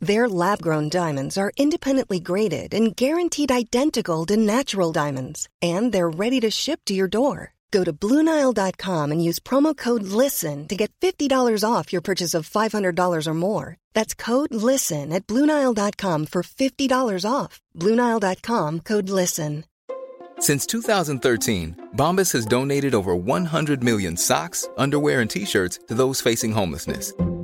[0.00, 6.08] Their lab grown diamonds are independently graded and guaranteed identical to natural diamonds, and they're
[6.08, 7.54] ready to ship to your door.
[7.70, 12.48] Go to Bluenile.com and use promo code LISTEN to get $50 off your purchase of
[12.48, 13.76] $500 or more.
[13.92, 17.60] That's code LISTEN at Bluenile.com for $50 off.
[17.76, 19.64] Bluenile.com code LISTEN.
[20.38, 26.20] Since 2013, Bombas has donated over 100 million socks, underwear, and t shirts to those
[26.20, 27.12] facing homelessness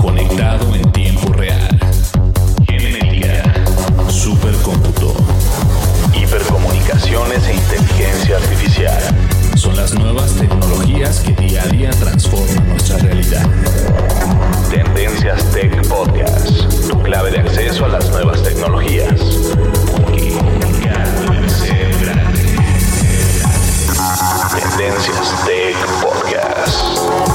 [0.00, 1.78] Conectado en tiempo real.
[2.66, 3.42] Genética,
[4.08, 5.14] supercómputo,
[6.14, 9.02] hipercomunicaciones e inteligencia artificial.
[9.56, 13.46] Son las nuevas tecnologías que día a día transforman nuestra realidad.
[14.70, 19.20] Tendencias Tech Podcast, tu clave de acceso a las nuevas tecnologías.
[24.54, 27.27] Tendencias Tech Podcast.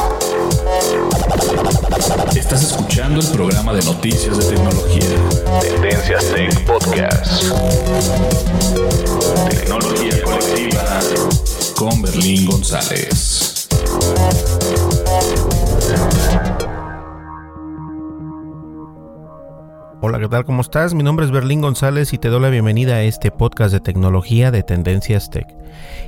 [2.54, 5.02] Estás escuchando el programa de noticias de tecnología.
[5.60, 7.52] Tendencias Tech Podcast.
[9.50, 11.00] Tecnología colectiva
[11.76, 13.68] con Berlín González.
[20.02, 20.46] Hola, ¿qué tal?
[20.46, 20.94] ¿Cómo estás?
[20.94, 24.52] Mi nombre es Berlín González y te doy la bienvenida a este podcast de tecnología
[24.52, 25.48] de Tendencias Tech.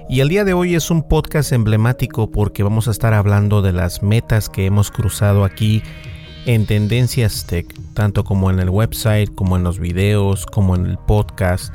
[0.08, 3.72] Y el día de hoy es un podcast emblemático porque vamos a estar hablando de
[3.72, 5.82] las metas que hemos cruzado aquí
[6.46, 10.98] en Tendencias Tech, tanto como en el website, como en los videos, como en el
[10.98, 11.74] podcast.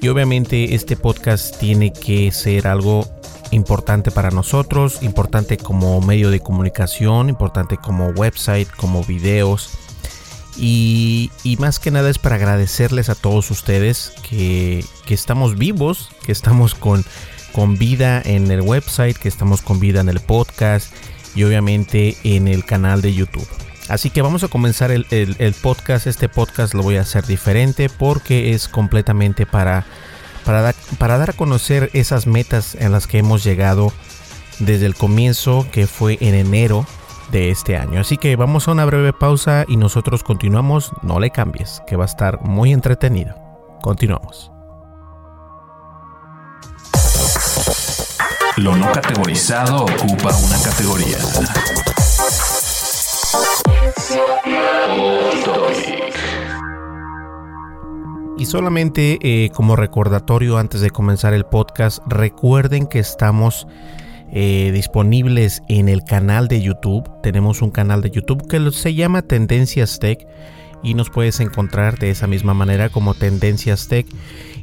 [0.00, 3.06] Y obviamente este podcast tiene que ser algo
[3.52, 9.70] importante para nosotros, importante como medio de comunicación, importante como website, como videos.
[10.56, 16.74] Y, más que nada es para agradecerles a todos ustedes que, estamos vivos, que estamos
[16.74, 17.04] con
[17.78, 20.92] vida en el website, que estamos con vida en el podcast
[21.34, 23.48] y obviamente en el canal de YouTube.
[23.92, 26.06] Así que vamos a comenzar el, podcast.
[26.06, 29.84] Este podcast lo voy a hacer diferente porque es completamente para,
[30.46, 33.92] para, para dar a conocer esas metas en las que hemos llegado
[34.60, 36.86] desde el comienzo, que fue en enero
[37.32, 38.00] de este año.
[38.00, 40.92] Así que vamos a una breve pausa y nosotros continuamos.
[41.02, 43.34] No le cambies, que va a estar muy entretenido.
[43.82, 44.50] Continuamos.
[48.56, 51.18] Lo no categorizado ocupa una categoría.
[58.38, 63.68] Y solamente eh, como recordatorio antes de comenzar el podcast, recuerden que estamos
[64.32, 67.08] eh, disponibles en el canal de YouTube.
[67.22, 70.26] Tenemos un canal de YouTube que se llama Tendencias Tech
[70.82, 74.06] y nos puedes encontrar de esa misma manera como Tendencias Tech.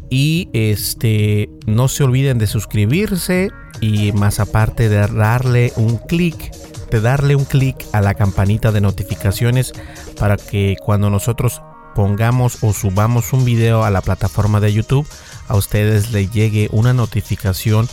[0.10, 3.50] Y este no se olviden de suscribirse
[3.80, 6.52] y más aparte de darle un clic
[6.90, 9.74] darle un clic a la campanita de notificaciones
[10.20, 11.62] para que cuando nosotros
[11.96, 15.08] pongamos o subamos un video a la plataforma de YouTube,
[15.48, 17.88] a ustedes les llegue una notificación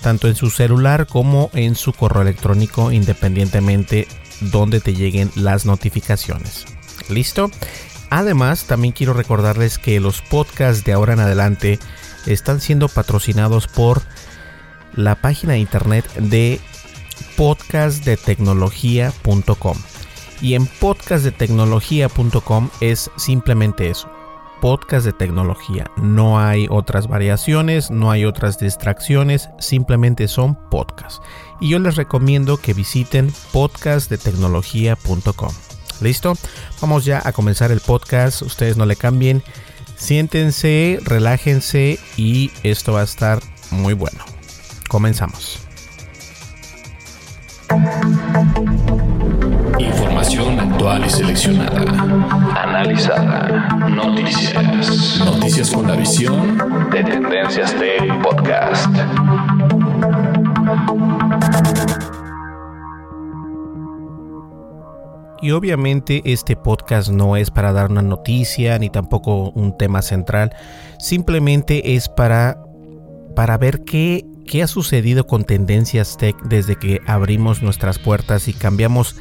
[0.00, 4.06] tanto en su celular como en su correo electrónico independientemente
[4.40, 6.64] donde te lleguen las notificaciones.
[7.08, 7.50] ¿Listo?
[8.10, 11.78] Además, también quiero recordarles que los podcasts de ahora en adelante
[12.26, 14.02] están siendo patrocinados por
[14.94, 16.60] la página de internet de
[17.38, 19.76] podcastdetecnología.com.
[20.40, 24.08] Y en podcastdetecnología.com es simplemente eso.
[24.60, 25.88] Podcast de tecnología.
[25.96, 31.20] No hay otras variaciones, no hay otras distracciones, simplemente son podcasts.
[31.60, 35.52] Y yo les recomiendo que visiten podcastdetecnología.com.
[36.00, 36.34] ¿Listo?
[36.80, 38.42] Vamos ya a comenzar el podcast.
[38.42, 39.44] Ustedes no le cambien.
[39.94, 43.38] Siéntense, relájense y esto va a estar
[43.70, 44.24] muy bueno.
[44.88, 45.67] Comenzamos.
[49.78, 51.82] Información actual y seleccionada.
[52.56, 53.68] Analizada.
[53.90, 55.20] Noticias.
[55.22, 56.56] Noticias con la visión
[56.90, 58.88] de Tendencias del Podcast.
[65.42, 70.54] Y obviamente este podcast no es para dar una noticia ni tampoco un tema central,
[70.98, 72.64] simplemente es para
[73.36, 78.54] para ver qué qué ha sucedido con Tendencias Tech desde que abrimos nuestras puertas y
[78.54, 79.14] cambiamos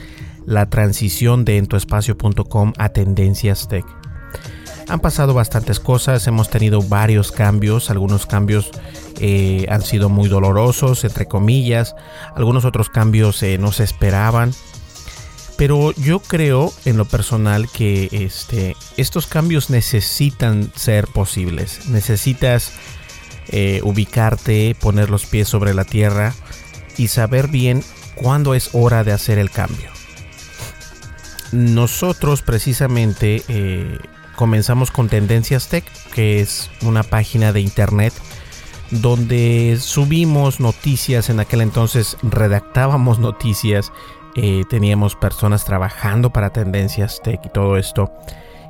[0.46, 3.86] la transición de entoespacio.com a Tendencias Tech.
[4.88, 8.72] Han pasado bastantes cosas, hemos tenido varios cambios, algunos cambios
[9.20, 11.94] eh, han sido muy dolorosos, entre comillas,
[12.34, 14.54] algunos otros cambios eh, no se esperaban.
[15.58, 21.90] Pero yo creo en lo personal que este, estos cambios necesitan ser posibles.
[21.90, 22.72] Necesitas
[23.50, 26.34] eh, ubicarte, poner los pies sobre la tierra
[26.98, 27.84] y saber bien
[28.16, 29.90] cuándo es hora de hacer el cambio.
[31.52, 33.98] Nosotros precisamente eh,
[34.36, 38.14] comenzamos con Tendencias Tech, que es una página de internet
[38.92, 41.30] donde subimos noticias.
[41.30, 43.92] En aquel entonces redactábamos noticias
[44.36, 48.12] eh, teníamos personas trabajando para tendencias tech y todo esto.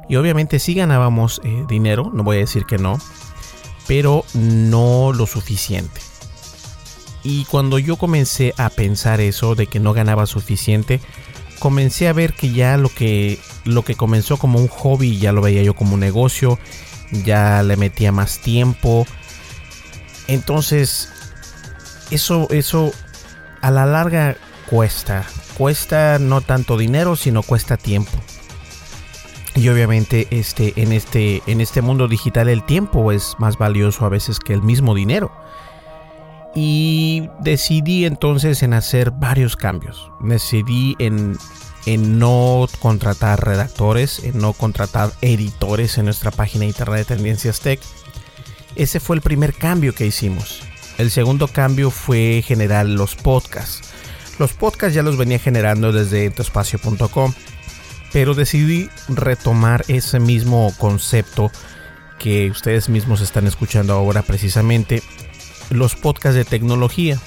[0.07, 2.97] Y obviamente sí ganábamos dinero, no voy a decir que no,
[3.87, 6.01] pero no lo suficiente.
[7.23, 11.01] Y cuando yo comencé a pensar eso de que no ganaba suficiente,
[11.59, 15.41] comencé a ver que ya lo que lo que comenzó como un hobby ya lo
[15.41, 16.59] veía yo como un negocio,
[17.11, 19.05] ya le metía más tiempo.
[20.27, 21.09] Entonces,
[22.11, 22.93] eso eso
[23.61, 24.37] a la larga
[24.69, 25.25] cuesta,
[25.57, 28.17] cuesta no tanto dinero, sino cuesta tiempo.
[29.57, 34.09] Y obviamente este, en, este, en este mundo digital el tiempo es más valioso a
[34.09, 35.31] veces que el mismo dinero.
[36.53, 40.11] Y decidí entonces en hacer varios cambios.
[40.21, 41.37] Decidí en,
[41.87, 47.59] en no contratar redactores, en no contratar editores en nuestra página de internet de Tendencias
[47.59, 47.79] Tech.
[48.75, 50.61] Ese fue el primer cambio que hicimos.
[50.99, 53.89] El segundo cambio fue generar los podcasts.
[54.37, 57.33] Los podcasts ya los venía generando desde entoespacio.com,
[58.17, 61.51] pero decidí retomar ese mismo concepto
[62.17, 65.03] que ustedes mismos están escuchando ahora precisamente,
[65.69, 67.19] los podcasts de tecnología,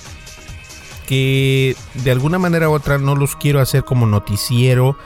[1.06, 4.98] que de alguna manera u otra no los quiero hacer como noticiero,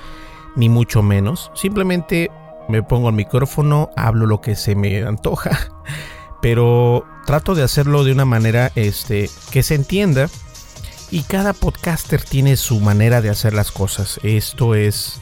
[0.56, 2.30] ni mucho menos, simplemente
[2.66, 5.68] me pongo el micrófono, hablo lo que se me antoja,
[6.40, 10.30] pero trato de hacerlo de una manera este, que se entienda
[11.10, 14.18] y cada podcaster tiene su manera de hacer las cosas.
[14.22, 15.20] Esto es,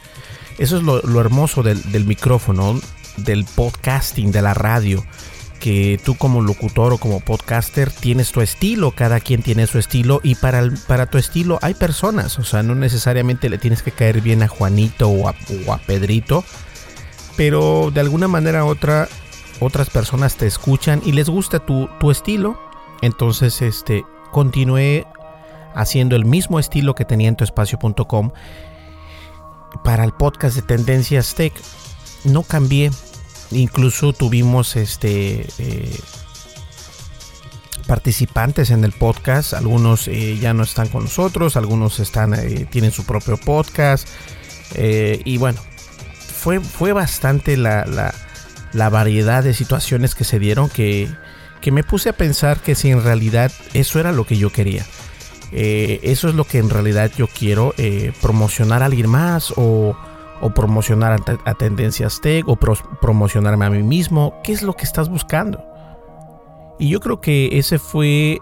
[0.59, 2.81] eso es lo, hermoso del, micrófono,
[3.17, 5.05] del podcasting, de la radio.
[5.61, 10.21] Que tú como locutor o como podcaster tienes tu estilo, cada quien tiene su estilo
[10.25, 14.23] y para, para tu estilo hay personas, o sea, no necesariamente le tienes que caer
[14.23, 16.43] bien a Juanito o a, Pedrito,
[17.37, 19.09] pero de alguna manera otra
[19.61, 22.59] otras personas te escuchan y les gusta tu, tu estilo.
[23.01, 25.07] Entonces, este, continué
[25.77, 28.33] haciendo el mismo estilo que tenía en tuespacio.com
[29.85, 31.53] para el podcast de Tendencias Tech.
[32.25, 32.91] No cambié.
[33.51, 36.01] Incluso tuvimos este eh,
[37.87, 39.55] participantes en el podcast.
[39.55, 44.09] Algunos eh, ya no están con nosotros, algunos están eh, tienen su propio podcast.
[44.75, 45.61] y bueno,
[46.43, 48.15] fue, fue bastante la, la,
[48.73, 51.09] la, variedad de situaciones que se dieron que,
[51.61, 54.85] que me puse a pensar que si en realidad eso era lo que yo quería.
[55.53, 59.97] Eh, eso es lo que en realidad yo quiero, eh, promocionar a alguien más o,
[60.55, 64.41] promocionar a, Tendencias Tech o promocionarme a mí mismo.
[64.43, 65.65] ¿Qué es lo que estás buscando?
[66.81, 68.41] Y yo creo que ese fue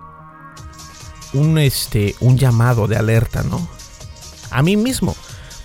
[1.35, 3.69] un, este, un llamado de alerta, ¿no?
[4.51, 5.15] A mí mismo.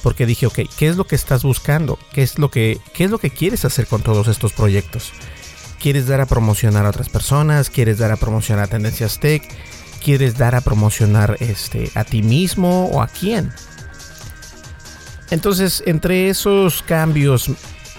[0.04, 1.98] Porque dije, ok, ¿qué es lo que estás buscando?
[2.14, 5.14] ¿Qué es lo que, qué es lo que quieres hacer con todos estos proyectos?
[5.80, 7.70] ¿Quieres dar a promocionar a otras personas?
[7.70, 9.42] ¿Quieres dar a promocionar a Tendencias Tech?
[10.06, 13.52] Quieres dar a promocionar este, a ti mismo o a quién.
[15.32, 17.50] Entonces, entre esos cambios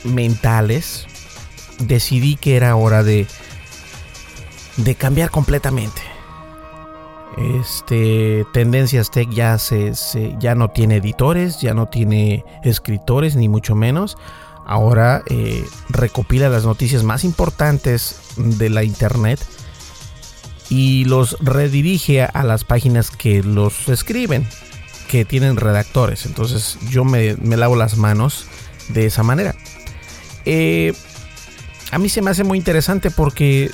[0.04, 1.04] mentales,
[1.80, 3.26] decidí que era hora de,
[4.76, 6.00] de cambiar completamente.
[7.58, 9.92] Este, Tendencias Tech ya, se,
[10.38, 14.16] ya no tiene editores, ya no tiene escritores, ni mucho menos.
[14.64, 19.40] Ahora eh, recopila las noticias más importantes de la internet
[20.68, 24.46] y los redirige a las páginas que los escriben,
[25.08, 26.26] que tienen redactores.
[26.26, 28.46] Entonces yo me, lavo las manos
[28.88, 29.54] de esa manera.
[30.44, 30.92] Eh,
[31.92, 33.70] a mí se me hace muy interesante porque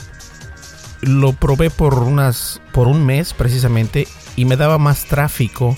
[1.01, 4.07] lo probé por unas por un mes precisamente
[4.37, 5.77] y me daba más tráfico,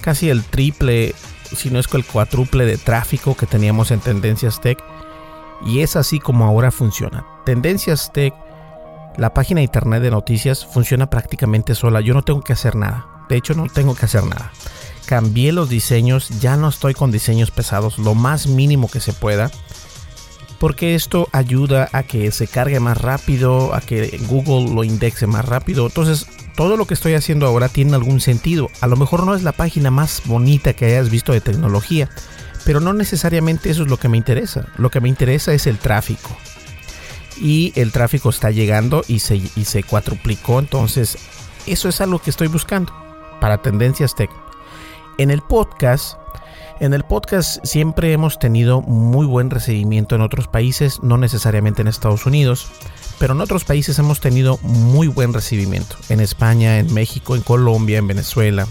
[0.00, 1.14] casi el triple,
[1.54, 4.78] si no es que el cuádruple de tráfico que teníamos en Tendencias Tech.
[5.64, 7.24] Y es así como ahora funciona.
[7.46, 8.34] Tendencias Tech
[9.16, 12.00] la página internet de noticias funciona prácticamente sola.
[12.00, 13.06] Yo no tengo que hacer nada.
[13.28, 14.52] De hecho, no tengo que hacer nada.
[15.06, 19.50] cambié los diseños, ya no estoy con diseños pesados, lo más mínimo que se pueda.
[20.58, 25.44] Porque esto ayuda a que se cargue más rápido, a que Google lo indexe más
[25.44, 25.86] rápido.
[25.86, 28.70] Entonces, todo lo que estoy haciendo ahora tiene algún sentido.
[28.80, 32.08] A lo mejor no es la página más bonita que hayas visto de tecnología,
[32.64, 34.66] pero no necesariamente eso es lo que me interesa.
[34.78, 36.36] Lo que me interesa es el tráfico.
[37.38, 40.58] Y el tráfico está llegando y se, y se cuatruplicó.
[40.58, 41.18] Entonces,
[41.66, 42.92] eso es algo que estoy buscando
[43.40, 44.30] para Tendencias Tech.
[45.18, 46.18] En el podcast,
[46.80, 51.88] en el podcast siempre hemos tenido muy buen recibimiento en otros países, no necesariamente en
[51.88, 52.68] Estados Unidos,
[53.18, 55.96] pero en otros países hemos tenido muy buen recibimiento.
[56.08, 58.66] En España, en México, en Colombia, en Venezuela.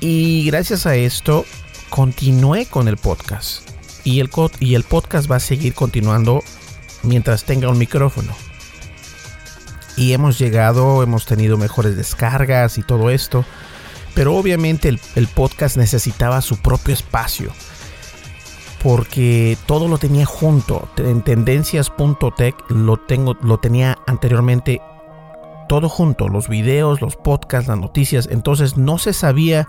[0.00, 1.44] Y gracias a esto
[1.90, 3.68] continué con el podcast.
[4.04, 6.42] Y el, y el podcast va a seguir continuando
[7.02, 8.32] mientras tenga un micrófono.
[9.96, 13.44] Y hemos llegado, hemos tenido mejores descargas y todo esto.
[14.14, 17.50] Pero obviamente el, podcast necesitaba su propio espacio.
[18.82, 20.88] Porque todo lo tenía junto.
[20.96, 24.80] En tendencias.tech lo, tengo, lo tenía anteriormente
[25.68, 26.28] todo junto.
[26.28, 28.28] Los videos, los podcasts, las noticias.
[28.30, 29.68] Entonces no se sabía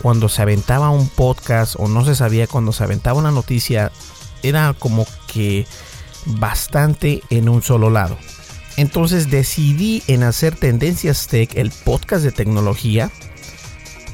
[0.00, 3.92] cuando se aventaba un podcast o no se sabía cuando se aventaba una noticia.
[4.42, 5.66] Era como que
[6.26, 8.18] bastante en un solo lado.
[8.76, 13.10] Entonces decidí en hacer Tendencias Tech, el podcast de tecnología,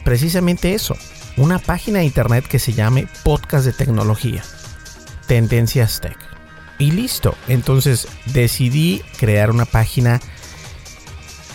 [0.05, 0.97] precisamente eso,
[1.37, 4.43] una página de internet que se llame Podcast de Tecnología,
[5.27, 6.17] Tendencias Tech.
[6.79, 10.21] Y listo, entonces decidí crear una página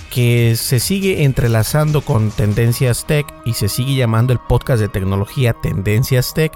[0.10, 5.54] que se sigue entrelazando con Tendencias Tech y se sigue llamando el podcast de tecnología
[5.54, 6.52] Tendencias Tech,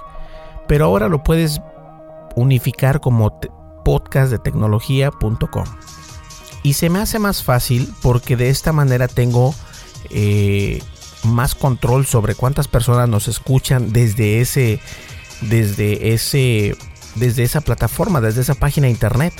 [0.68, 1.60] pero ahora lo puedes
[2.34, 3.38] unificar como
[3.84, 5.64] podcastdetecnología.com.
[6.62, 9.54] Y se me hace más fácil porque de esta manera tengo
[10.10, 10.82] eh,
[11.24, 14.80] más control sobre cuántas personas nos escuchan desde ese,
[15.40, 16.76] desde ese,
[17.16, 19.34] desde esa plataforma, desde esa página de internet.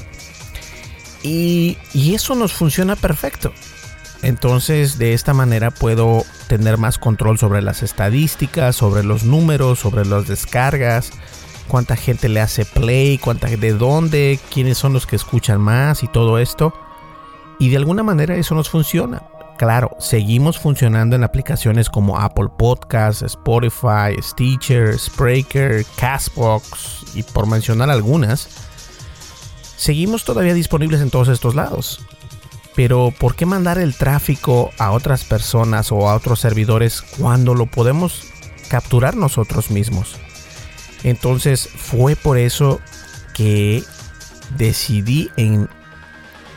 [1.22, 3.52] Y, y eso nos funciona perfecto.
[4.22, 10.04] Entonces de esta manera puedo tener más control sobre las estadísticas, sobre los números, sobre
[10.04, 11.10] las descargas,
[11.68, 16.08] cuánta gente le hace play, cuánta, de dónde, quiénes son los que escuchan más y
[16.08, 16.74] todo esto.
[17.58, 19.22] Y de alguna manera eso nos funciona.
[19.58, 27.88] Claro, seguimos funcionando en aplicaciones como Apple Podcasts, Spotify, Stitcher, Spreaker, Castbox y por mencionar
[27.88, 28.48] algunas.
[29.76, 32.04] Seguimos todavía disponibles en todos estos lados.
[32.74, 37.66] Pero ¿por qué mandar el tráfico a otras personas o a otros servidores cuando lo
[37.66, 38.24] podemos
[38.68, 40.16] capturar nosotros mismos?
[41.04, 42.80] Entonces fue por eso
[43.34, 43.82] que
[44.56, 45.68] decidí en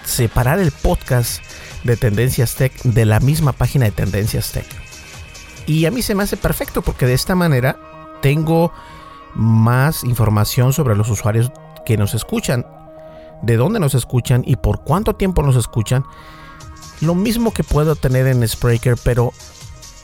[0.03, 1.41] separar el podcast
[1.83, 4.65] de Tendencias Tech de la misma página de Tendencias Tech.
[5.67, 7.77] Y a mí se me hace perfecto porque de esta manera
[8.21, 8.71] tengo
[9.33, 11.51] más información sobre los usuarios
[11.85, 12.65] que nos escuchan,
[13.41, 16.03] de dónde nos escuchan y por cuánto tiempo nos escuchan.
[17.01, 19.33] Lo mismo que puedo tener en Spreaker, pero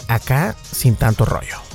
[0.08, 1.71] acá sin tanto rollo.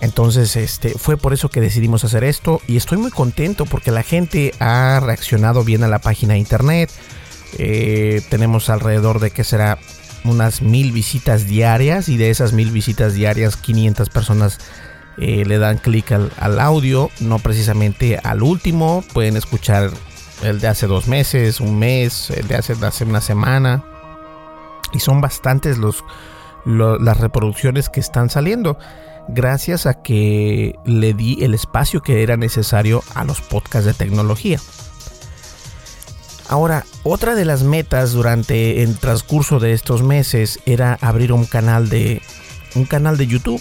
[0.00, 4.02] Entonces, este, fue por eso que decidimos hacer esto y estoy muy contento porque la
[4.02, 6.90] gente ha reaccionado bien a la página de internet.
[7.58, 9.78] Eh, tenemos alrededor de que será
[10.24, 14.58] unas mil visitas diarias y de esas mil visitas diarias 500 personas
[15.16, 19.90] eh, le dan clic al, audio, no precisamente al último, pueden escuchar
[20.42, 23.84] el de hace dos meses, un mes, el de hace, hace una semana
[24.92, 26.04] y son bastantes los,
[26.64, 28.78] las reproducciones que están saliendo
[29.28, 34.58] gracias a que le di el espacio que era necesario a los podcasts de tecnología.
[36.48, 41.90] Ahora, otra de las metas durante el transcurso de estos meses era abrir un canal
[41.90, 42.22] de
[42.74, 43.60] un canal de YouTube,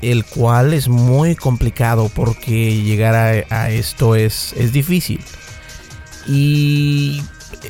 [0.00, 5.20] el cual es muy complicado porque llegar a, esto es, es difícil.
[6.28, 7.22] Y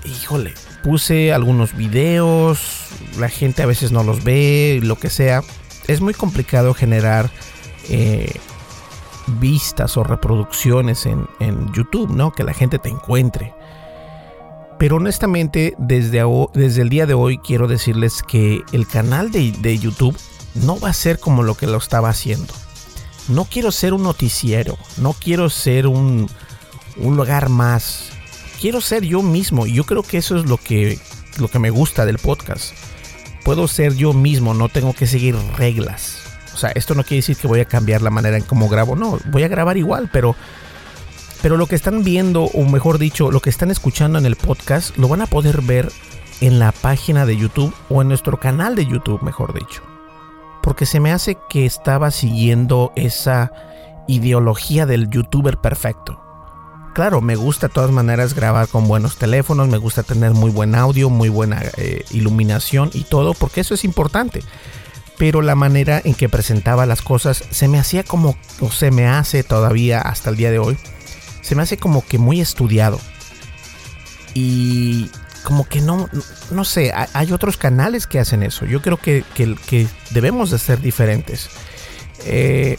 [0.04, 2.88] híjole, puse algunos videos,
[3.18, 5.42] la gente a veces no los ve, lo que sea.
[5.88, 7.30] Es muy complicado generar
[7.88, 8.40] eh,
[9.26, 12.32] vistas o reproducciones en, en YouTube, ¿no?
[12.32, 13.54] Que la gente te encuentre.
[14.78, 16.22] Pero honestamente, desde,
[16.52, 20.16] desde el día de hoy quiero decirles que el canal de, YouTube
[20.54, 22.52] no va a ser como lo que lo estaba haciendo.
[23.28, 26.28] No quiero ser un noticiero, no quiero ser un,
[26.96, 28.10] un lugar más.
[28.60, 30.98] Quiero ser yo mismo y yo creo que eso es lo que,
[31.38, 32.74] lo que me gusta del podcast.
[33.44, 36.22] Puedo ser yo mismo, no tengo que seguir reglas.
[36.54, 38.96] O sea, esto no quiere decir que voy a cambiar la manera en cómo grabo,
[38.96, 40.34] no, voy a grabar igual, pero
[41.42, 44.96] pero lo que están viendo, o mejor dicho, lo que están escuchando en el podcast,
[44.96, 45.92] lo van a poder ver
[46.40, 49.82] en la página de YouTube o en nuestro canal de YouTube, mejor dicho.
[50.62, 53.52] porque se me hace que estaba siguiendo esa
[54.08, 56.23] ideología del youtuber perfecto.
[56.94, 60.76] Claro, me gusta de todas maneras grabar con buenos teléfonos, me gusta tener muy buen
[60.76, 64.44] audio, muy buena eh, iluminación y todo, porque eso es importante.
[65.18, 69.08] Pero la manera en que presentaba las cosas se me hacía como, o se me
[69.08, 70.78] hace todavía hasta el día de hoy,
[71.42, 73.00] se me hace como que muy estudiado.
[74.32, 75.10] Y
[75.42, 76.08] como que no,
[76.52, 78.66] no sé, hay otros canales que hacen eso.
[78.66, 81.50] Yo creo que, que, debemos de ser diferentes.
[82.24, 82.76] Eh,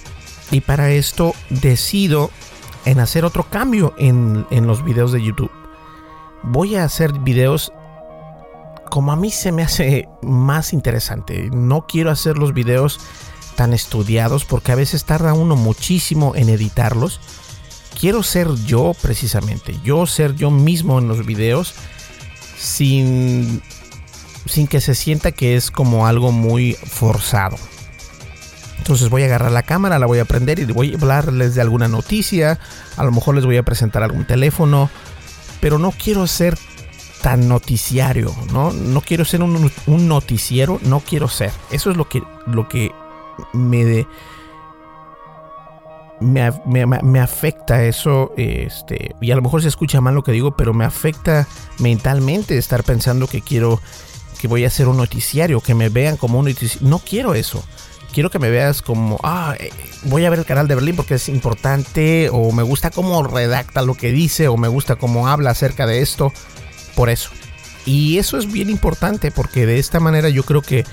[0.52, 2.32] y para esto decido
[2.86, 5.52] en hacer otro cambio en, en los videos de YouTube.
[6.44, 7.72] Voy a hacer videos
[8.90, 11.50] como a mí se me hace más interesante.
[11.52, 13.00] No quiero hacer los videos
[13.56, 17.20] tan estudiados porque a veces tarda uno muchísimo en editarlos.
[18.00, 21.74] Quiero ser yo precisamente, yo ser yo mismo en los videos
[22.58, 23.62] sin,
[24.46, 27.58] sin que se sienta que es como algo muy forzado.
[28.86, 31.62] Entonces voy a agarrar la cámara, la voy a prender y voy a hablarles de
[31.62, 32.60] alguna noticia.
[32.98, 34.92] A lo mejor les voy a presentar algún teléfono.
[35.60, 36.56] Pero no quiero ser
[37.24, 38.72] tan noticiario, ¿no?
[38.72, 41.50] No quiero ser un, noticiero, no quiero ser.
[41.72, 42.92] Eso es lo que, lo que
[43.54, 44.06] me,
[46.22, 50.56] me, me, afecta eso, este, y a lo mejor se escucha mal lo que digo,
[50.56, 51.48] pero me afecta
[51.80, 53.82] mentalmente estar pensando que quiero,
[54.40, 56.88] que voy a hacer un noticiario, que me vean como un noticiario.
[56.88, 57.64] No quiero eso.
[58.16, 59.72] Quiero que me veas como, ah, eh,
[60.04, 63.82] voy a ver el canal de Berlín porque es importante, o me gusta cómo redacta
[63.82, 66.32] lo que dice, o me gusta cómo habla acerca de esto.
[66.96, 67.32] Por eso.
[67.86, 70.86] Y eso es bien importante porque de esta manera yo creo que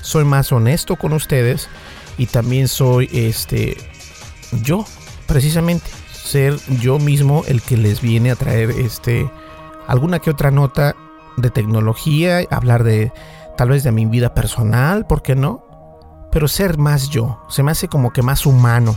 [0.00, 1.68] soy más honesto con ustedes
[2.16, 3.76] y también soy este
[4.62, 4.86] yo,
[5.26, 9.30] precisamente, ser yo mismo el que les viene a traer este
[9.86, 10.96] alguna que otra nota
[11.36, 13.12] de tecnología, hablar de
[13.58, 15.69] tal vez de mi vida personal, ¿por qué no?
[16.32, 18.96] Pero ser más yo, se me hace como que más humano,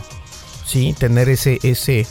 [0.66, 0.96] ¿sí?
[0.98, 2.06] Tener ese ese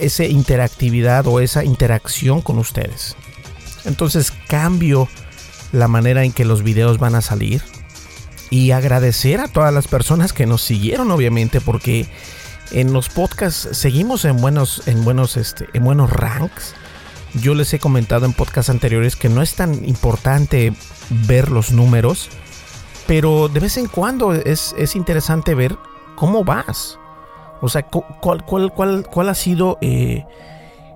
[0.00, 3.16] esa interactividad o esa interacción con ustedes.
[3.84, 5.08] Entonces cambio
[5.72, 7.62] la manera en que los videos van a salir
[8.50, 12.06] y agradecer a todas las personas que nos siguieron obviamente porque
[12.70, 16.74] en los podcasts seguimos en buenos en buenos este en buenos ranks
[17.34, 20.72] yo les he comentado en podcasts anteriores que no es tan importante
[21.10, 22.28] ver los números
[23.06, 25.76] pero de vez en cuando es, interesante ver
[26.14, 26.98] cómo vas
[27.60, 30.24] o sea cuál, cuál, cuál, cuál ha sido eh,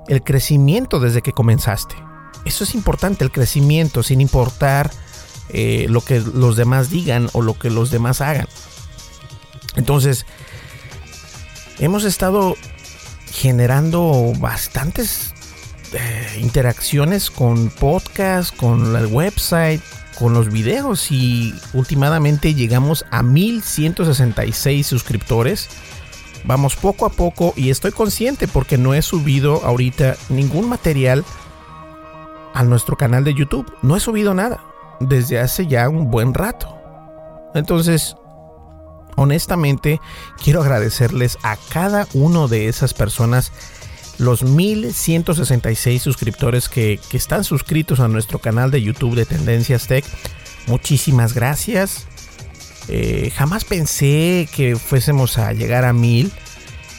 [0.08, 1.96] el crecimiento desde que comenzaste
[2.44, 4.90] eso es importante el crecimiento sin importar
[5.52, 8.46] eh, lo que los demás digan o lo que los demás hagan.
[9.76, 10.26] Entonces,
[11.78, 12.56] hemos estado
[13.32, 15.34] generando bastantes
[15.92, 19.82] eh, interacciones con podcast, con el website,
[20.20, 25.70] con los videos y últimamente llegamos a 1166 suscriptores.
[26.44, 31.24] Vamos poco a poco y estoy consciente porque no he subido ahorita ningún material
[32.52, 33.72] a nuestro canal de YouTube.
[33.80, 34.60] No he subido nada
[35.00, 36.76] desde hace ya un buen rato.
[37.54, 38.14] Entonces,
[39.16, 40.00] honestamente,
[40.42, 43.52] quiero agradecerles a cada uno de esas personas,
[44.20, 50.04] los 1166 suscriptores que, están suscritos a nuestro canal de YouTube de Tendencias Tech.
[50.66, 52.06] Muchísimas gracias.
[52.88, 56.30] Eh, jamás pensé que fuésemos a llegar a mil.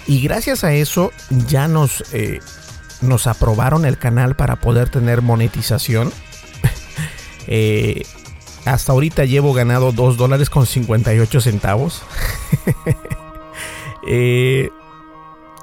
[0.07, 1.11] Y gracias a eso
[1.47, 2.39] ya nos, eh,
[3.01, 6.11] nos aprobaron el canal para poder tener monetización.
[7.47, 8.03] Eh,
[8.65, 12.03] hasta ahorita llevo ganado 2 dólares con 58 centavos.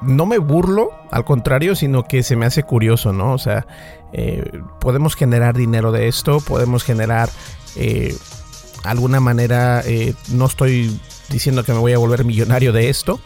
[0.02, 3.32] no me burlo, al contrario, sino que se me hace curioso, ¿no?
[3.32, 3.66] O sea,
[4.12, 7.30] eh, podemos generar dinero de esto, podemos generar
[8.84, 9.84] alguna manera,
[10.30, 13.20] no estoy diciendo que me voy a volver millonario de esto,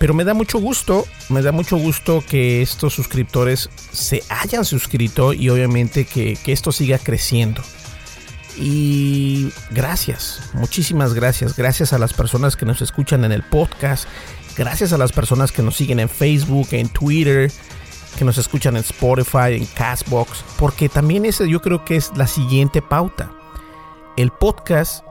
[0.00, 5.34] pero me da mucho gusto, me da mucho gusto que estos suscriptores se hayan suscrito
[5.34, 7.60] y obviamente que, esto siga creciendo.
[8.56, 11.54] Y gracias, muchísimas gracias.
[11.54, 14.08] Gracias a las personas que nos escuchan en el podcast.
[14.60, 17.50] Gracias a las personas que nos siguen en Facebook, en Twitter,
[18.18, 20.44] que nos escuchan en Spotify, en Castbox.
[20.58, 23.32] Porque también ese yo creo que es la siguiente pauta.
[24.18, 25.02] El podcast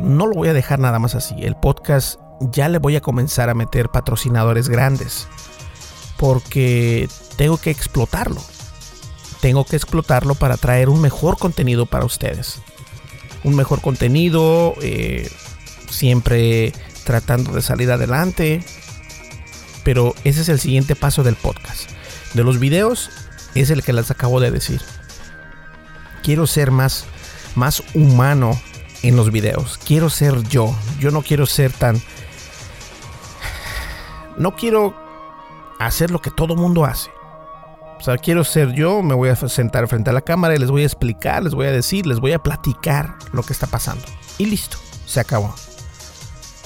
[0.00, 1.36] no lo voy a dejar nada más así.
[1.38, 5.28] El podcast ya le voy a comenzar a meter patrocinadores grandes.
[6.16, 8.42] Porque tengo que explotarlo.
[9.40, 12.60] Tengo que explotarlo para traer un mejor contenido para ustedes.
[13.44, 15.30] Un mejor contenido, eh,
[15.88, 16.72] siempre
[17.04, 18.64] tratando de salir adelante.
[19.84, 21.90] Pero ese es el siguiente paso del podcast.
[22.34, 23.10] De los videos
[23.54, 24.80] es el que les acabo de decir.
[26.22, 27.06] Quiero ser más,
[27.54, 28.60] más humano
[29.02, 29.78] en los videos.
[29.78, 30.76] Quiero ser yo.
[30.98, 32.00] Yo no quiero ser tan...
[34.36, 34.94] No quiero
[35.78, 37.10] hacer lo que todo mundo hace.
[37.98, 40.70] O sea, quiero ser yo, me voy a sentar frente a la cámara y les
[40.70, 44.02] voy a explicar, les voy a decir, les voy a platicar lo que está pasando.
[44.38, 45.54] Y listo, se acabó.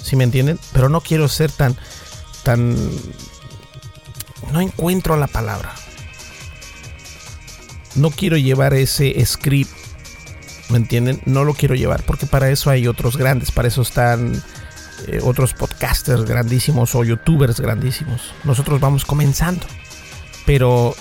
[0.00, 0.61] ¿Sí me entienden?
[0.72, 1.77] Pero no quiero ser tan,
[2.44, 2.76] tan...
[4.52, 5.74] No encuentro la palabra.
[7.96, 9.70] No quiero llevar ese script,
[10.68, 11.20] ¿me entienden?
[11.26, 14.42] No lo quiero llevar porque para eso hay otros grandes, para eso están
[15.07, 18.33] eh, otros podcasters grandísimos o youtubers grandísimos.
[18.44, 19.66] Nosotros vamos comenzando.
[20.46, 20.94] Pero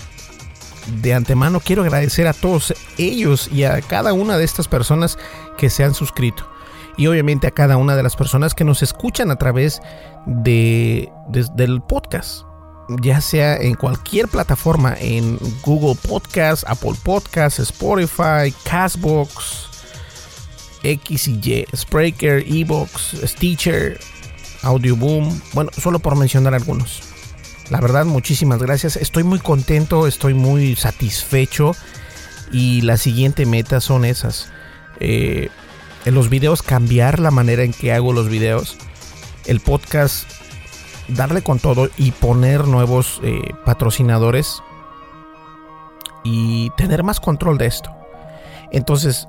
[1.02, 5.18] de antemano quiero agradecer a todos ellos y a cada una de estas personas
[5.58, 6.53] que se han suscrito.
[6.98, 9.82] Y obviamente a cada una de las personas que nos escuchan a través
[10.26, 12.44] de, del podcast.
[13.02, 19.70] Ya sea en cualquier plataforma, en Google Podcast, Apple Podcast, Spotify, Castbox,
[20.84, 24.00] X y Y, Spreaker, Ebox, Stitcher,
[24.64, 25.40] Audioboom.
[25.54, 27.02] Bueno, solo por mencionar algunos.
[27.70, 28.98] La verdad, muchísimas gracias.
[28.98, 31.76] Estoy muy contento, estoy muy satisfecho.
[32.52, 34.52] Y la siguiente meta son esas.
[35.00, 35.50] Eh,
[36.06, 38.78] en los videos cambiar la manera en que hago los videos.
[39.46, 40.30] El podcast
[41.08, 44.62] darle con todo y poner nuevos eh, patrocinadores.
[46.24, 47.94] Y tener más control de esto.
[48.72, 49.28] Entonces,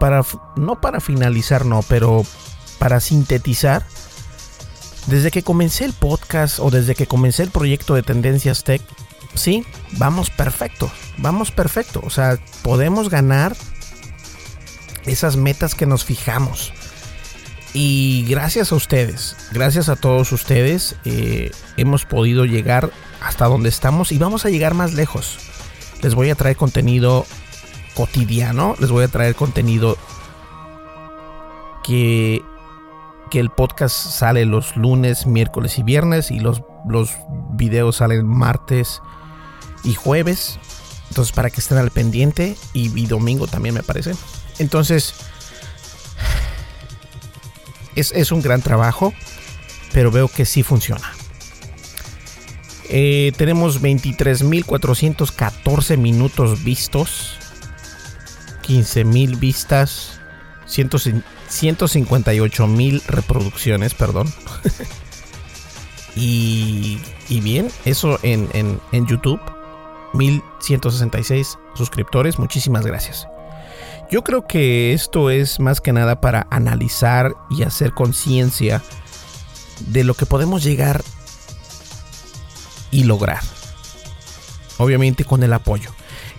[0.00, 0.22] para,
[0.56, 2.24] no para finalizar, no, pero
[2.78, 3.84] para sintetizar
[5.06, 8.82] desde que comencé el podcast o desde que comencé el proyecto de Tendencias Tech,
[9.34, 12.02] sí, vamos perfecto, vamos perfecto.
[12.04, 13.56] O sea, podemos ganar
[15.06, 16.72] esas metas que nos fijamos.
[17.74, 24.10] Y gracias a ustedes, gracias a todos ustedes, eh, hemos podido llegar hasta donde estamos
[24.10, 25.38] y vamos a llegar más lejos.
[26.02, 27.26] Les voy a traer contenido
[27.94, 29.98] cotidiano, les voy a traer contenido
[31.84, 32.42] que
[33.28, 37.16] que el podcast sale los lunes, miércoles y viernes y los, los
[37.52, 39.00] videos salen martes
[39.84, 40.58] y jueves.
[41.08, 44.12] Entonces para que estén al pendiente y, domingo también me parece.
[44.58, 45.14] Entonces
[47.98, 49.12] es, un gran trabajo,
[49.92, 51.12] pero veo que sí funciona.
[52.90, 57.36] Eh, tenemos 23.414 minutos vistos,
[58.66, 60.18] 15.000 vistas,
[60.66, 64.32] 158 mil reproducciones, perdón.
[66.16, 69.40] y, y, bien, eso en, en, en YouTube.
[70.14, 72.38] 1166 suscriptores.
[72.38, 73.28] Muchísimas gracias.
[74.10, 78.82] Yo creo que esto es más que nada para analizar y hacer conciencia
[79.80, 81.02] de lo que podemos llegar
[82.90, 83.40] y lograr.
[84.78, 85.90] Obviamente con el apoyo.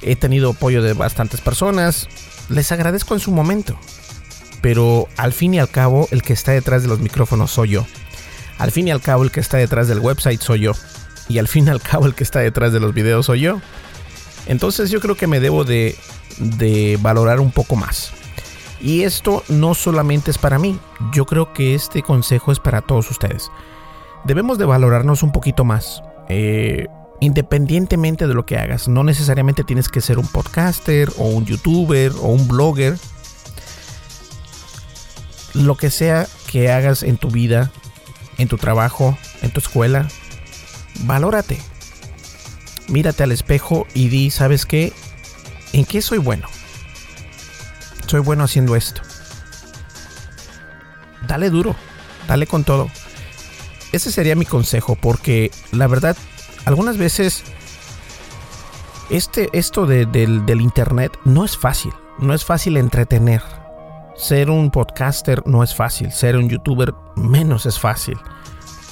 [0.02, 2.08] He tenido apoyo de bastantes personas.
[2.50, 3.78] Les agradezco en su momento
[4.62, 7.86] pero al fin y al cabo el que está detrás de los micrófonos soy yo.
[8.58, 10.74] Al fin y al cabo el que está detrás del website soy yo.
[11.28, 13.62] Y al fin y al cabo el que está detrás de los videos soy yo.
[14.50, 15.96] Entonces yo creo que me debo de,
[17.02, 18.12] valorar un poco más.
[18.82, 20.80] Y esto no solamente es para mí,
[21.14, 23.52] yo creo que este consejo es para todos ustedes.
[24.26, 26.02] Debemos de valorarnos un poquito más.
[26.30, 26.88] Eh,
[27.22, 32.12] independientemente de lo que hagas, no necesariamente tienes que ser un podcaster o un youtuber
[32.22, 32.98] o un blogger
[35.54, 37.72] lo que sea que hagas en tu vida,
[38.38, 40.08] en tu trabajo, en tu escuela,
[41.02, 41.60] valórate.
[42.90, 44.94] Mírate al espejo y di, ¿sabes qué?
[45.74, 46.48] ¿En qué soy bueno?
[48.08, 49.02] Soy bueno haciendo esto.
[51.28, 51.76] Dale duro,
[52.28, 52.90] dale con todo.
[53.92, 56.18] Ese sería mi consejo porque la verdad,
[56.66, 57.44] algunas veces
[59.10, 61.94] este, esto del, del internet no es fácil.
[62.18, 63.42] No es fácil entretener
[64.20, 68.18] ser un podcaster no es fácil, ser un youtuber menos es fácil.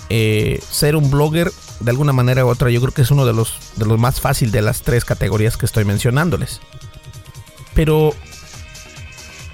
[0.10, 3.34] Eh, ser un blogger, de alguna manera u otra, yo creo que es uno de
[3.34, 6.62] los, de los más fáciles de las tres categorías que estoy mencionándoles.
[7.74, 8.14] Pero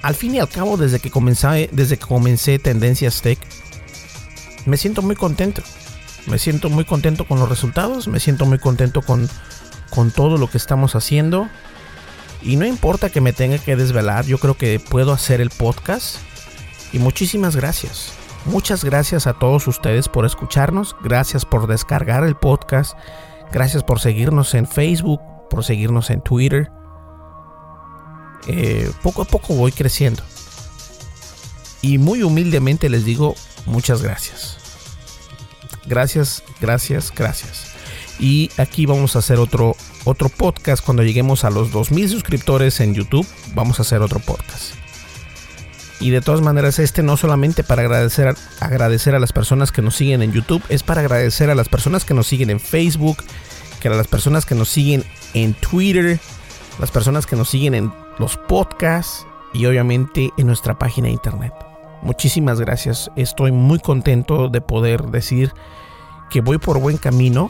[0.02, 3.38] al fin y al cabo, desde que comencé, desde que comencé Tendencias Tech,
[4.66, 5.62] me siento muy contento.
[6.26, 9.28] Me siento muy contento con los resultados, me siento muy contento con,
[9.90, 11.48] con todo lo que estamos haciendo.
[12.42, 16.16] Y no importa que me tenga que desvelar, yo creo que puedo hacer el podcast.
[16.92, 18.12] Y muchísimas gracias.
[18.46, 20.94] Muchas gracias a todos ustedes por escucharnos.
[21.02, 22.96] Gracias por descargar el podcast.
[23.52, 26.70] Gracias por seguirnos en Facebook, por seguirnos en Twitter.
[28.46, 30.22] Eh, poco a poco voy creciendo.
[31.80, 33.34] Y muy humildemente les digo
[33.66, 34.58] muchas gracias.
[35.86, 37.72] Gracias, gracias, gracias.
[38.18, 42.94] Y aquí vamos a hacer otro, otro podcast cuando lleguemos a los 2000 suscriptores en
[42.94, 43.26] YouTube.
[43.54, 44.83] Vamos a hacer otro podcast.
[46.04, 49.96] Y de todas maneras, este no solamente para agradecer, agradecer a las personas que nos
[49.96, 53.24] siguen en YouTube, es para agradecer a las personas que nos siguen en Facebook,
[53.80, 56.20] que a las personas que nos siguen en Twitter,
[56.78, 61.54] las personas que nos siguen en los podcasts y obviamente en nuestra página de internet.
[62.02, 63.10] Muchísimas gracias.
[63.16, 65.54] Estoy muy contento de poder decir
[66.28, 67.48] que voy por buen camino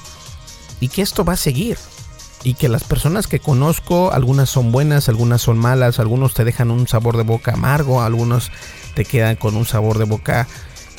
[0.79, 1.77] y que esto va a seguir.
[2.45, 6.71] Y que las personas que conozco, algunas son buenas, algunas son malas, algunos te dejan
[6.71, 8.53] un sabor de boca amargo, algunos
[8.95, 10.47] te quedan con un sabor de boca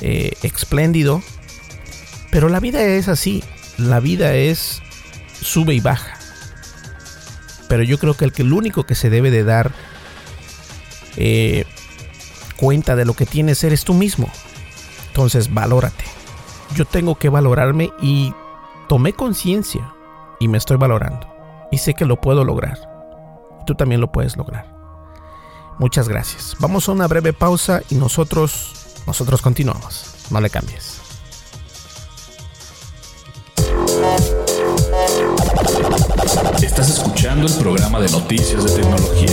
[0.02, 1.22] eh, espléndido.
[2.32, 3.44] Pero la vida es así,
[3.78, 4.82] la vida es
[5.40, 6.18] sube y baja.
[7.70, 9.72] Pero yo creo que el, único que se debe de dar
[11.16, 11.66] eh,
[12.58, 14.30] cuenta de lo que tienes eres tú mismo.
[15.08, 16.04] Entonces, valórate.
[16.76, 18.34] Yo tengo que valorarme y
[18.90, 19.94] tomé conciencia
[20.40, 21.35] y me estoy valorando.
[21.72, 22.78] Y sé que lo puedo lograr.
[23.66, 24.76] Tú también lo puedes lograr.
[25.78, 26.56] Muchas gracias.
[26.60, 30.16] Vamos a una breve pausa y nosotros, nosotros continuamos.
[30.30, 31.02] No le cambies.
[36.62, 39.30] Estás escuchando el programa de noticias de tecnología.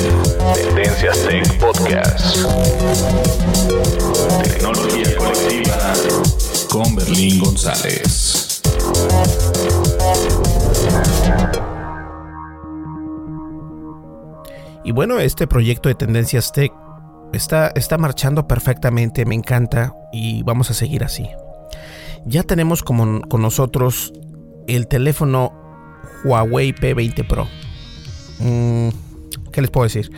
[0.55, 2.37] Tendencias Tech Podcast.
[4.43, 5.93] Tecnología colectiva
[6.69, 8.61] con Berlín González.
[14.85, 16.73] Y bueno, este proyecto de Tendencias Tech
[17.33, 21.29] está, está marchando perfectamente, me encanta y vamos a seguir así.
[22.25, 24.13] Ya tenemos como, con nosotros
[24.67, 25.53] el teléfono
[26.25, 27.47] Huawei P20 Pro.
[28.39, 28.89] Mm,
[29.53, 30.11] ¿Qué les puedo decir?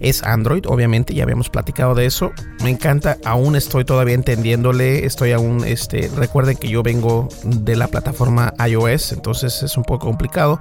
[0.00, 2.32] Es Android, obviamente, ya habíamos platicado de eso.
[2.64, 7.86] Me encanta, aún estoy todavía entendiéndole, estoy aún, este, recuerden que yo vengo de la
[7.86, 10.60] plataforma iOS, entonces es un poco complicado.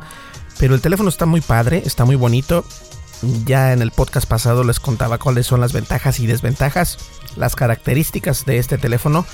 [0.59, 2.63] Pero el teléfono está muy padre, está muy bonito.
[3.45, 6.97] Ya en el podcast pasado les contaba cuáles son las ventajas y desventajas,
[7.35, 9.25] las características de este teléfono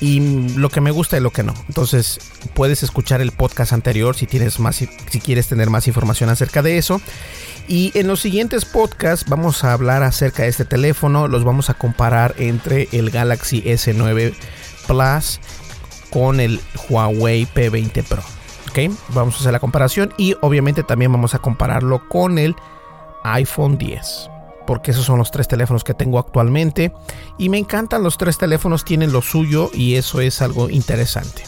[0.00, 0.20] y
[0.56, 1.54] lo que me gusta y lo que no.
[1.68, 2.20] Entonces
[2.54, 6.78] puedes escuchar el podcast anterior si tienes más, si quieres tener más información acerca de
[6.78, 7.00] eso.
[7.66, 11.74] Y en los siguientes podcasts vamos a hablar acerca de este teléfono, los vamos a
[11.74, 14.34] comparar entre el Galaxy S9
[14.86, 15.40] Plus
[16.10, 18.22] con el Huawei P20 Pro.
[18.70, 18.94] ¿Ok?
[19.10, 22.54] Vamos a hacer la comparación y obviamente también vamos a compararlo con el
[23.34, 24.30] iPhone 10
[24.66, 26.92] porque esos son los tres teléfonos que tengo actualmente
[27.38, 31.42] y me encantan los tres teléfonos, tienen lo suyo y eso es algo interesante.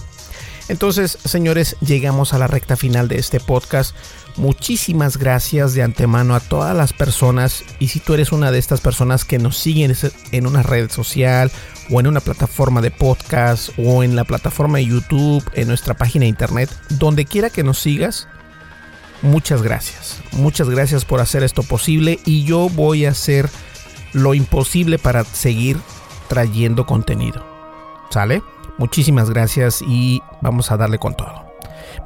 [0.70, 3.94] Entonces, señores, llegamos a la recta final de este podcast.
[4.36, 8.80] Muchísimas gracias de antemano a todas las personas y si tú eres una de estas
[8.80, 9.94] personas que nos siguen
[10.30, 11.50] en una red social
[11.90, 16.22] o en una plataforma de podcast o en la plataforma de YouTube, en nuestra página
[16.22, 18.28] de internet, donde quiera que nos sigas,
[19.22, 20.22] muchas gracias.
[20.32, 23.48] Muchas gracias por hacer esto posible y yo voy a hacer
[24.12, 25.78] lo imposible para seguir
[26.28, 27.44] trayendo contenido.
[28.10, 28.42] ¿Sale?
[28.78, 31.50] Muchísimas gracias y vamos a darle con todo.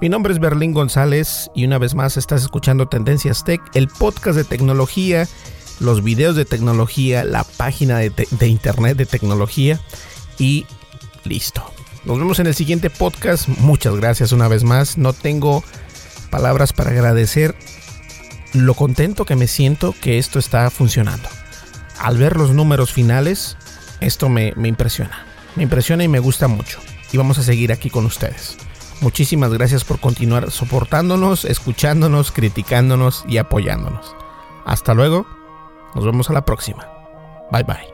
[0.00, 4.36] Mi nombre es Berlín González y una vez más estás escuchando Tendencias Tech, el podcast
[4.36, 5.28] de tecnología,
[5.78, 9.80] los videos de tecnología, la página de, de internet de tecnología
[10.38, 10.66] y
[11.24, 11.62] listo.
[12.04, 13.48] Nos vemos en el siguiente podcast.
[13.48, 14.98] Muchas gracias una vez más.
[14.98, 15.64] No tengo
[16.34, 17.54] palabras para agradecer
[18.54, 21.28] lo contento que me siento que esto está funcionando.
[22.00, 23.56] Al ver los números finales,
[24.00, 25.24] esto me, impresiona.
[25.54, 26.80] Me impresiona y me gusta mucho.
[27.12, 28.56] Y vamos a seguir aquí con ustedes.
[29.00, 34.16] Muchísimas gracias por continuar soportándonos, escuchándonos, criticándonos y apoyándonos.
[34.66, 35.28] Hasta luego.
[35.94, 36.84] Nos vemos a la próxima.
[37.52, 37.93] Bye bye.